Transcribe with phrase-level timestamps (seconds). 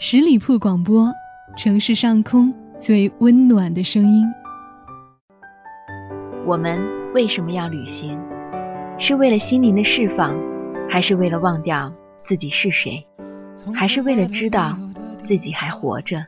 [0.00, 1.12] 十里铺广播，
[1.56, 4.24] 城市上空最温暖的声音。
[6.46, 6.80] 我们
[7.12, 8.16] 为什么要旅行？
[8.96, 10.36] 是为了心灵的释放，
[10.88, 11.92] 还是为了忘掉
[12.24, 13.04] 自己是谁？
[13.74, 14.78] 还是为了知道
[15.26, 16.24] 自己还活着？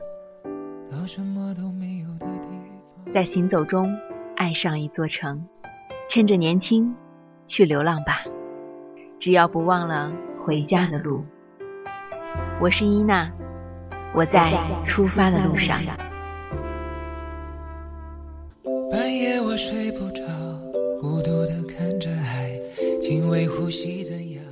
[3.09, 3.97] 在行走中
[4.35, 5.41] 爱上一座城，
[6.09, 6.93] 趁着年轻
[7.47, 8.19] 去流浪吧，
[9.17, 10.11] 只要不忘了
[10.41, 11.23] 回家的路。
[12.59, 13.31] 我是伊娜。
[14.13, 14.51] 我在
[14.85, 15.79] 出发的路上。
[18.91, 20.21] 半夜我睡不着，
[20.99, 22.51] 孤独的看着海，
[23.01, 24.43] 轻微呼吸怎样？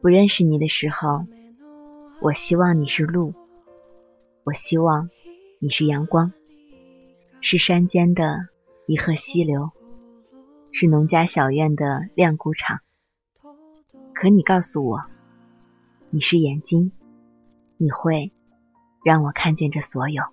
[0.00, 1.24] 不认识你的时候。
[2.20, 3.32] 我希望你是路，
[4.42, 5.08] 我希望
[5.60, 6.32] 你是阳光，
[7.40, 8.48] 是山间的
[8.86, 9.70] 一河溪流，
[10.72, 12.80] 是农家小院的亮谷场。
[14.12, 15.04] 可你告诉我，
[16.10, 16.90] 你是眼睛，
[17.76, 18.32] 你会
[19.04, 20.24] 让我看见这所有。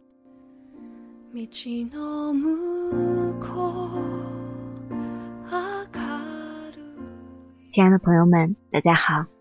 [7.70, 9.35] 亲爱的朋友们，大家好。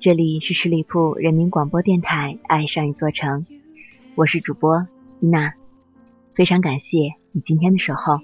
[0.00, 3.44] 这里是十里铺人民广播电台《爱上一座城》，
[4.14, 4.88] 我是主播
[5.20, 5.52] 伊娜，
[6.32, 8.18] 非常感谢你今天的守候。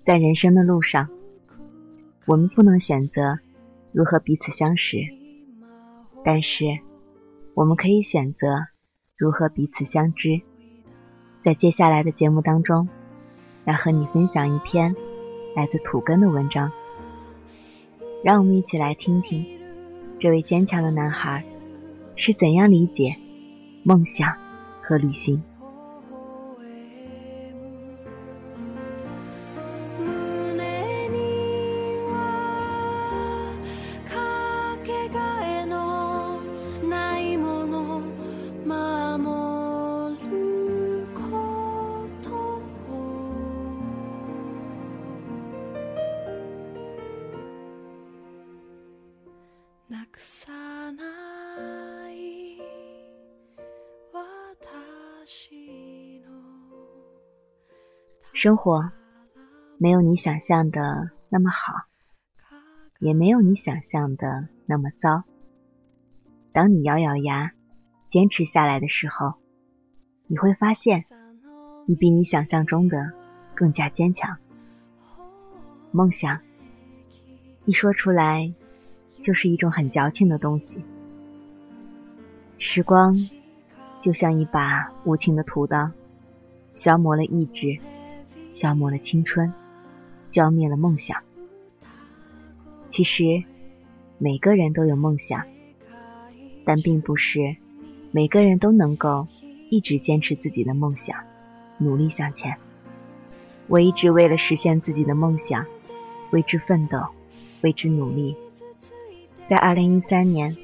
[0.00, 1.08] 在人生的路上，
[2.24, 3.40] 我们不能选择
[3.90, 4.98] 如何彼此相识，
[6.24, 6.66] 但是
[7.54, 8.68] 我们可以选择
[9.16, 10.40] 如何彼此相知。
[11.40, 12.88] 在接下来的节目当中，
[13.64, 14.94] 要和你分享一篇
[15.56, 16.70] 来自土根的文章。
[18.22, 19.44] 让我们一起来听听，
[20.18, 21.44] 这位坚强的男孩
[22.14, 23.16] 是怎样理解
[23.82, 24.32] 梦想
[24.80, 25.42] 和旅行。
[58.32, 58.90] 生活。
[59.76, 61.74] 没有你想象的那么好，
[63.00, 65.24] 也没有你想象的那么糟。
[66.52, 67.52] 当你咬咬牙
[68.06, 69.34] 坚持下来的时候，
[70.26, 71.04] 你会发现，
[71.86, 73.12] 你比你想象中的
[73.54, 74.38] 更加坚强。
[75.90, 76.40] 梦想
[77.66, 78.54] 一说出来，
[79.22, 80.84] 就是一种很矫情的东西。
[82.58, 83.16] 时光
[84.00, 85.90] 就像一把无情的屠刀，
[86.74, 87.78] 消磨了意志。
[88.50, 89.50] 消磨了青春，
[90.28, 91.16] 浇灭了梦想。
[92.86, 93.44] 其实，
[94.18, 95.46] 每个人都有梦想，
[96.62, 97.56] 但并不是
[98.10, 99.26] 每个人都能够
[99.70, 101.16] 一直坚持自己的梦想，
[101.78, 102.58] 努力向前。
[103.68, 105.64] 我一直为了实现自己的梦想，
[106.30, 107.06] 为之奋斗，
[107.62, 108.36] 为之努力。
[109.46, 110.56] 在二零一三年，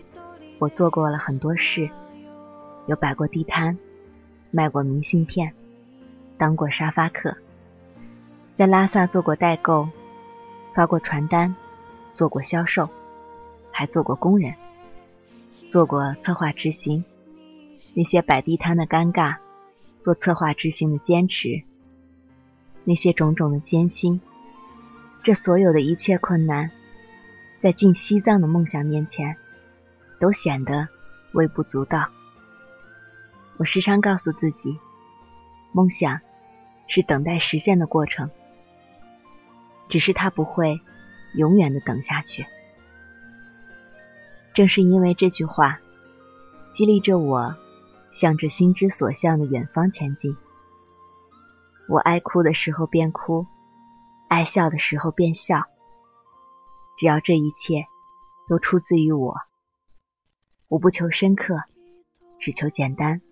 [0.59, 1.91] 我做过了很多事，
[2.87, 3.77] 有摆过地摊，
[4.50, 5.53] 卖过明信片，
[6.39, 7.37] 当过沙发客。
[8.55, 9.89] 在拉萨做过代购，
[10.75, 11.55] 发过传单，
[12.15, 12.89] 做过销售，
[13.71, 14.55] 还做过工人，
[15.69, 17.05] 做过策划执行。
[17.95, 19.37] 那些摆地摊的尴尬，
[20.03, 21.62] 做策划执行的坚持，
[22.84, 24.21] 那些种种的艰辛，
[25.22, 26.71] 这所有的一切困难，
[27.58, 29.36] 在进西藏的梦想面前，
[30.20, 30.88] 都显得
[31.32, 32.08] 微不足道。
[33.56, 34.78] 我时常告诉自己，
[35.72, 36.20] 梦想
[36.86, 38.30] 是等待实现的过程。
[39.88, 40.80] 只是它不会
[41.34, 42.47] 永远的等下去。
[44.52, 45.80] 正是因为这句话，
[46.71, 47.56] 激励着我
[48.10, 50.36] 向着心之所向的远方前进。
[51.88, 53.47] 我爱哭的时候便哭，
[54.28, 55.66] 爱笑的时候便笑。
[56.98, 57.86] 只要这一切
[58.48, 59.36] 都出自于我，
[60.66, 61.62] 我不求深刻，
[62.41, 63.22] 只求简单，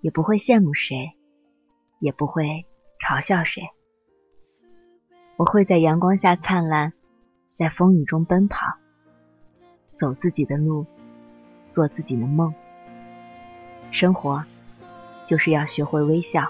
[0.00, 1.12] 也不会羡慕谁，
[2.00, 2.66] 也不会
[2.98, 3.62] 嘲笑谁。
[5.36, 6.92] 我会在阳光下灿烂，
[7.54, 8.74] 在风雨中奔跑，
[9.94, 10.84] 走自己的路，
[11.70, 12.52] 做自己的梦。
[13.92, 14.44] 生活
[15.24, 16.48] 就是要学会微笑，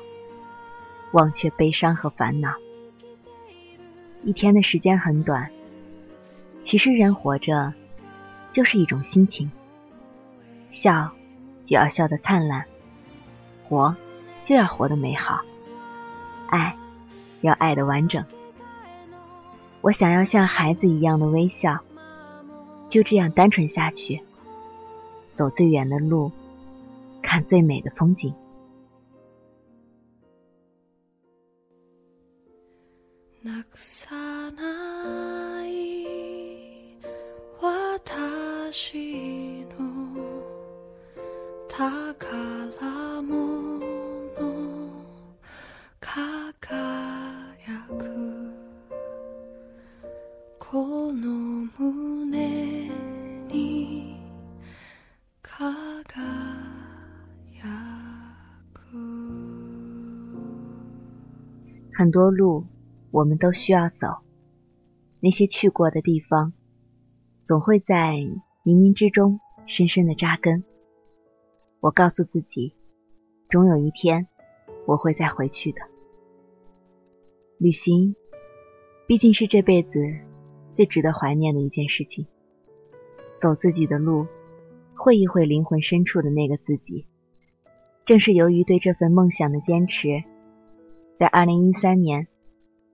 [1.13, 2.55] 忘却悲伤和烦恼。
[4.25, 5.51] 一天的时间很短，
[6.69, 7.73] 其实人活着
[8.53, 9.51] 就是一种心情。
[10.69, 11.11] 笑
[11.65, 12.63] 就要笑得灿烂，
[13.67, 13.97] 活
[14.45, 15.41] 就要活得美好，
[16.49, 16.77] 爱
[17.41, 18.23] 要爱得完整。
[19.81, 21.79] 我想要像孩子一样的微笑，
[22.87, 24.21] 就这样单纯下去，
[25.33, 26.31] 走最远的路，
[27.23, 28.35] 看最美的风景。
[61.95, 62.65] 很多路，
[63.11, 64.07] 我们都需要走。
[65.21, 66.53] 那些去过的地方，
[67.45, 68.15] 总会在
[68.69, 70.63] 冥冥之中深深的扎根。
[71.81, 72.75] 我告诉自己，
[73.49, 74.29] 终有一天
[74.85, 75.81] 我会再回去的。
[77.57, 78.15] 旅行，
[79.07, 80.01] 毕竟是这辈子
[80.71, 82.27] 最值得怀念的一件事情。
[83.39, 84.27] 走自己的路，
[84.95, 87.07] 会一会灵魂深处的那个自己。
[88.05, 90.23] 正是由于对这份梦想的坚持。
[91.15, 92.29] 在二零一三年，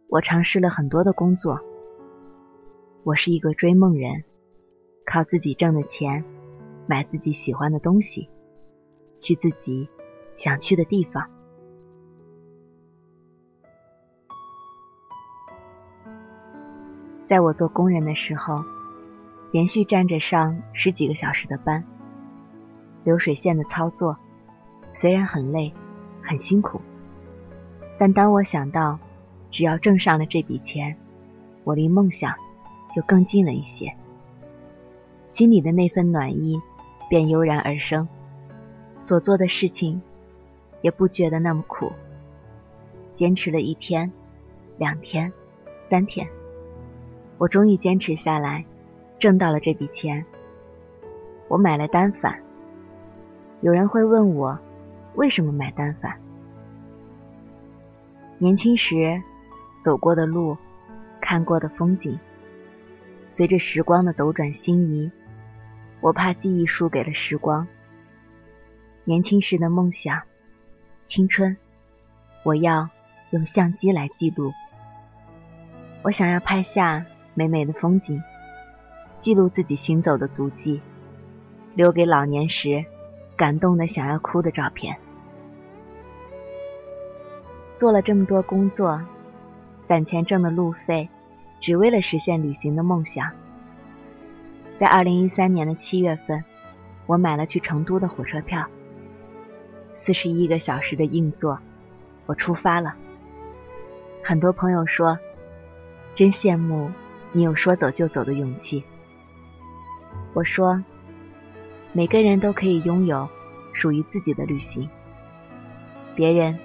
[0.07, 1.59] 我尝试了很多的工作。
[3.03, 4.23] 我是一个追梦人，
[5.05, 6.25] 靠自己挣的钱，
[6.87, 8.29] 买自己喜欢的东西，
[9.19, 9.89] 去自己
[10.37, 11.29] 想去的地方。
[17.25, 18.63] 在我做工人的时候，
[19.51, 21.85] 连续站着上十几个小时的班，
[23.03, 24.17] 流水线的操作，
[24.93, 25.73] 虽然很累，
[26.23, 26.81] 很辛苦。
[27.99, 28.99] 但当我想到，
[29.51, 30.97] 只要挣上了这笔钱，
[31.63, 32.35] 我离梦想
[32.93, 33.95] 就更近了一些，
[35.27, 36.61] 心里的那份暖意
[37.09, 38.09] 便油然而生，
[39.01, 40.01] 所做的事情
[40.83, 41.91] 也不觉得那么苦。
[43.13, 44.11] 坚持了一天、
[44.77, 45.33] 两天、
[45.81, 46.29] 三天，
[47.39, 48.65] 我终于坚持下来，
[49.19, 50.25] 挣到了这笔钱。
[51.49, 52.41] 我买了单反。
[53.61, 54.59] 有人会问我，
[55.15, 56.19] 为什么买单反？
[58.39, 59.23] 年轻时
[59.81, 60.57] 走过的路，
[61.21, 62.19] 看过的风景，
[63.29, 65.11] 随着时光的斗转星移，
[66.01, 67.67] 我怕记忆输给了时光。
[69.05, 70.23] 年轻时的梦想，
[71.05, 71.57] 青春，
[72.45, 72.89] 我要
[73.31, 74.53] 用相机来记录。
[76.03, 77.05] 我想要拍下
[77.35, 78.23] 美美的风景，
[79.19, 80.81] 记录自己行走的足迹，
[81.75, 82.85] 留给老年时
[83.37, 84.97] 感动的想要哭的照片。
[87.75, 89.03] 做了这么多工作，
[89.85, 91.09] 攒钱挣的路费，
[91.65, 93.33] 只为了实现旅行的梦想。
[94.77, 96.45] 在二零一三年的七月份，
[97.07, 98.67] 我买了去成都的火车票，
[99.95, 101.59] 四十一个小时的硬座，
[102.27, 102.95] 我出发了。
[104.23, 105.19] 很多朋友说，
[106.15, 106.93] 真羡慕
[107.33, 108.85] 你有说走就走的勇气。
[110.35, 110.85] 我说，
[111.95, 113.27] 每个人都可以拥有
[113.73, 114.87] 属于自己的旅行，
[116.15, 116.59] 别人。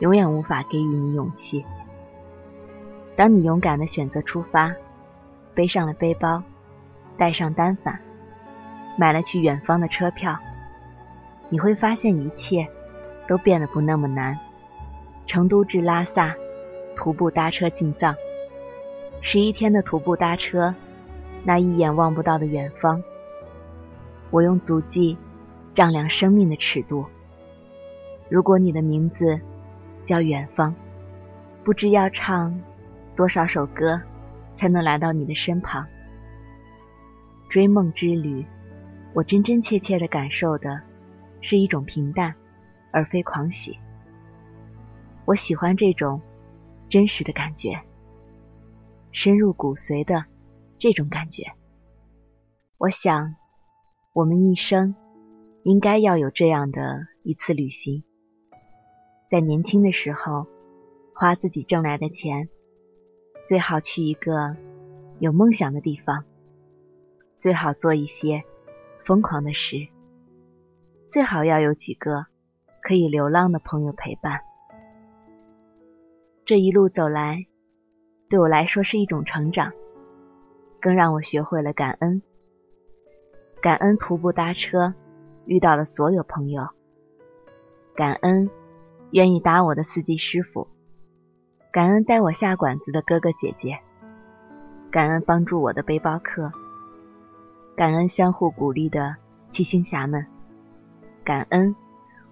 [0.00, 1.64] 永远无法给予你勇气。
[3.16, 4.72] 当你勇敢的选择出发，
[5.54, 6.42] 背上了背包，
[7.16, 7.98] 带上单反，
[8.96, 10.38] 买了去远方的车票，
[11.48, 12.68] 你会发现一切
[13.26, 14.38] 都变得不那么难。
[15.26, 16.36] 成都至拉萨，
[16.94, 18.14] 徒步搭车进藏，
[19.20, 20.74] 十一天的徒步搭车，
[21.42, 23.02] 那一眼望不到的远方，
[24.30, 25.16] 我用足迹
[25.74, 27.06] 丈量生命的尺度。
[28.28, 29.40] 如果你的名字。
[30.04, 30.72] 叫远方，
[31.64, 32.62] 不知要唱
[33.16, 34.00] 多少首歌，
[34.54, 35.86] 才能来到你的身旁。
[37.48, 38.44] 追梦之旅，
[39.14, 40.82] 我真真切切的感受的，
[41.40, 42.34] 是一种平淡，
[42.92, 43.78] 而非狂喜。
[45.24, 46.20] 我喜欢这种
[46.90, 47.80] 真实的感觉，
[49.12, 50.26] 深入骨髓的
[50.78, 51.42] 这种感觉。
[52.76, 53.34] 我想，
[54.12, 54.94] 我们一生
[55.62, 58.04] 应该要有这样的一次旅行。
[59.26, 60.46] 在年轻的时候，
[61.14, 62.48] 花自己挣来的钱，
[63.46, 64.56] 最好去一个
[65.20, 66.24] 有梦想的地方，
[67.36, 68.42] 最好做一些
[69.04, 69.86] 疯狂的事，
[71.06, 72.26] 最好要有几个
[72.82, 74.40] 可以流浪的朋友陪伴。
[76.44, 77.46] 这一路走来，
[78.28, 79.72] 对我来说是一种成长，
[80.80, 82.20] 更让我学会了感恩。
[83.62, 84.92] 感恩徒步搭车
[85.44, 86.66] 遇到的所有朋友，
[87.94, 88.50] 感恩。
[89.12, 90.66] 愿意搭我的司机师傅，
[91.76, 93.78] 感恩带我下馆子的哥哥姐姐，
[94.90, 96.50] 感恩帮助我的背包客，
[97.76, 99.14] 感恩相互鼓励的
[99.48, 100.26] 七星侠们，
[101.22, 101.76] 感恩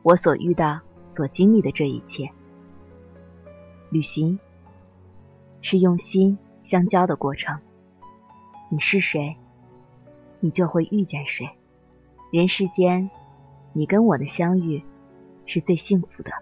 [0.02, 2.30] 我所遇到、所经历的这一切。
[3.90, 4.38] 旅行
[5.60, 7.60] 是用心相交的过程。
[8.70, 9.36] 你是谁，
[10.40, 11.46] 你就会遇见谁。
[12.32, 13.10] 人世间，
[13.74, 14.82] 你跟我的相遇
[15.44, 16.32] 是最幸福的。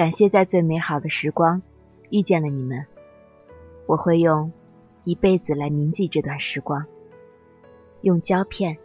[0.00, 1.60] 感谢在最美好的时光
[2.08, 2.86] 遇见了你们，
[3.84, 4.50] 我会用
[5.04, 6.86] 一辈子来铭记这段时光，
[8.00, 8.78] 用胶片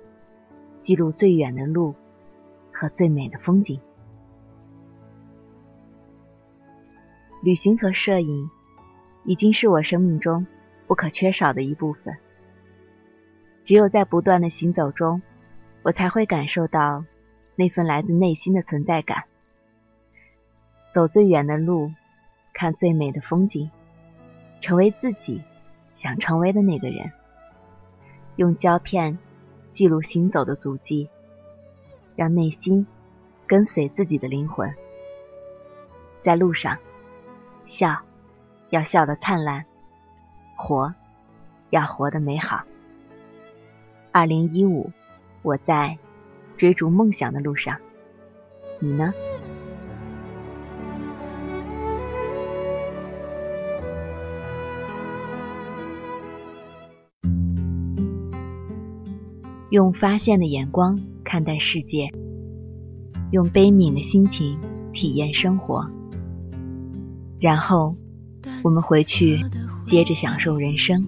[0.78, 1.96] 记录最远的路
[2.70, 3.80] 和最美的风景。
[7.42, 8.50] 旅行和摄影
[9.24, 10.46] 已经是我生命中
[10.86, 12.18] 不可缺少的一部分。
[13.64, 15.22] 只有在不断的行走中，
[15.82, 17.06] 我才会感受到
[17.56, 19.24] 那份来自内心的存在感。
[20.96, 21.92] 走最远的路，
[22.54, 23.70] 看最美的风景，
[24.62, 25.44] 成为自己
[25.94, 27.12] 想成为的那个人。
[28.38, 29.20] 用胶片
[29.72, 31.10] 记录行走的足迹，
[32.16, 32.88] 让内心
[33.46, 34.74] 跟随自己的灵魂，
[36.22, 36.78] 在路上。
[37.66, 37.98] 笑，
[38.70, 39.66] 要笑得灿烂；
[40.56, 40.96] 活，
[41.72, 42.64] 要活得美好。
[44.14, 44.94] 二零一五，
[45.42, 45.98] 我在
[46.56, 47.82] 追逐梦想的路上，
[48.80, 49.14] 你呢？
[59.76, 62.10] 用发现的眼光看待世界，
[63.32, 64.58] 用悲悯的心情
[64.94, 65.86] 体验生活。
[67.42, 67.94] 然后，
[68.64, 69.44] 我们回去
[69.84, 71.06] 接着享受人生。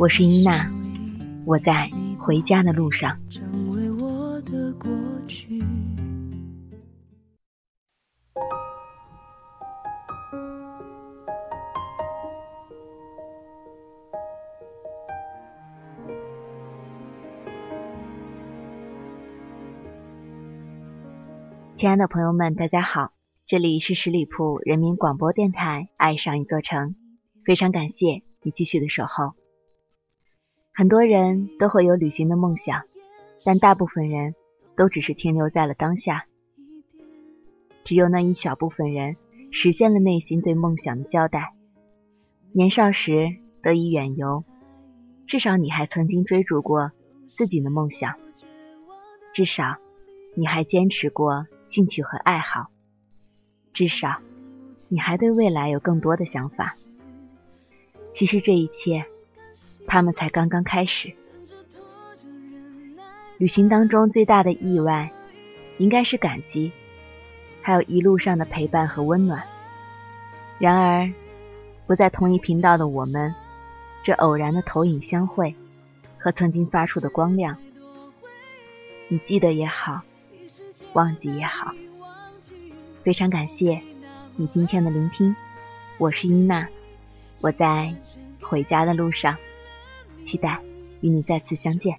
[0.00, 0.68] 我是伊娜，
[1.44, 3.16] 我在回家的路上。
[21.78, 23.12] 亲爱的朋友们，大家好。
[23.46, 26.88] 这里是十里铺人民广播电台《爱上一座城》，
[27.44, 29.34] 非常感谢你继续的守候。
[30.74, 32.82] 很多人都会有旅行的梦想，
[33.44, 34.34] 但大部分人
[34.74, 36.26] 都只是停留在了当下。
[37.84, 39.16] 只有那一小部分人
[39.52, 41.54] 实现了内心对梦想的交代。
[42.50, 44.42] 年少时得以远游，
[45.28, 46.90] 至少你还曾经追逐过
[47.28, 48.16] 自己的梦想，
[49.32, 49.76] 至少
[50.38, 52.68] 你还坚持过兴趣和爱好。
[53.72, 54.20] 至少，
[54.88, 56.76] 你还对未来有更多的想法。
[58.12, 59.04] 其实这一切，
[59.84, 61.12] 他们才刚刚开始。
[63.38, 65.10] 旅行当中最大的意外，
[65.78, 66.70] 应该是感激，
[67.60, 69.42] 还有一路上的陪伴和温暖。
[70.60, 71.12] 然而，
[71.84, 73.34] 不在同一频道的我们，
[74.04, 75.52] 这偶然的投影相会，
[76.16, 77.56] 和曾经发出的光亮，
[79.08, 80.00] 你记得也好，
[80.92, 81.72] 忘记也好。
[83.02, 83.80] 非常感谢
[84.36, 85.34] 你今天的聆听，
[85.98, 86.68] 我是英娜，
[87.40, 87.94] 我在
[88.40, 89.36] 回家的路上，
[90.22, 90.60] 期待
[91.00, 91.98] 与你再次相见。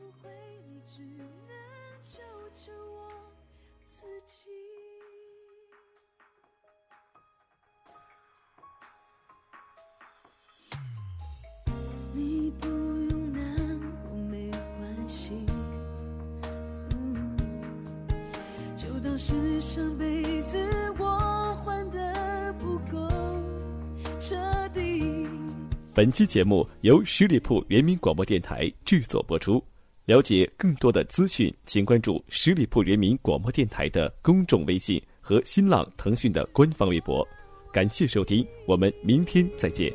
[25.96, 29.62] 本期节目由十里铺人民广播电台制作播出。
[30.06, 37.28] 了解更多的资讯，请关注十里铺人民广播电台的公众微信和新浪、腾讯的官方微博。
[37.74, 39.94] 感谢收听，我们明天再见。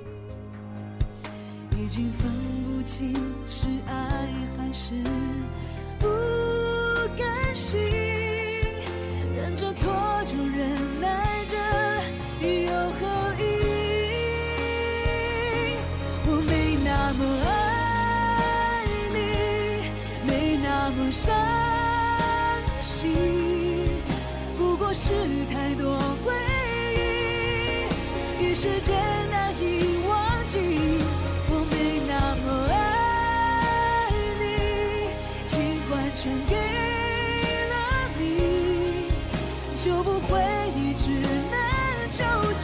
[1.72, 2.30] 已经分
[2.76, 3.23] 不清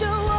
[0.00, 0.29] you.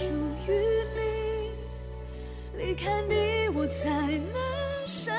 [0.00, 0.06] 属
[0.48, 0.52] 于
[0.96, 1.50] 你
[2.56, 4.40] 离开你我才能
[4.86, 5.14] 生